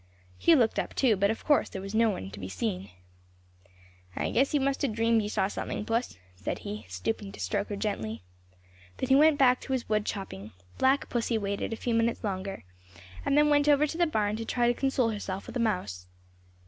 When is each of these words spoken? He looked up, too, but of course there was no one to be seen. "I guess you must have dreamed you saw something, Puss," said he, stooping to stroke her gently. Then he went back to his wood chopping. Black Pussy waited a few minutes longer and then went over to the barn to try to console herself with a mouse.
He 0.39 0.55
looked 0.55 0.79
up, 0.79 0.95
too, 0.95 1.15
but 1.15 1.29
of 1.29 1.45
course 1.45 1.69
there 1.69 1.79
was 1.83 1.93
no 1.93 2.09
one 2.09 2.31
to 2.31 2.39
be 2.39 2.49
seen. 2.49 2.89
"I 4.15 4.31
guess 4.31 4.51
you 4.51 4.59
must 4.59 4.81
have 4.81 4.93
dreamed 4.93 5.21
you 5.21 5.29
saw 5.29 5.47
something, 5.47 5.85
Puss," 5.85 6.17
said 6.35 6.57
he, 6.57 6.87
stooping 6.89 7.31
to 7.33 7.39
stroke 7.39 7.67
her 7.69 7.75
gently. 7.75 8.23
Then 8.97 9.09
he 9.09 9.15
went 9.15 9.37
back 9.37 9.61
to 9.61 9.73
his 9.73 9.87
wood 9.87 10.07
chopping. 10.07 10.53
Black 10.79 11.07
Pussy 11.09 11.37
waited 11.37 11.71
a 11.71 11.75
few 11.75 11.93
minutes 11.93 12.23
longer 12.23 12.63
and 13.23 13.37
then 13.37 13.49
went 13.51 13.69
over 13.69 13.85
to 13.85 13.97
the 13.99 14.07
barn 14.07 14.35
to 14.37 14.43
try 14.45 14.65
to 14.67 14.73
console 14.73 15.09
herself 15.11 15.45
with 15.45 15.55
a 15.55 15.59
mouse. 15.59 16.07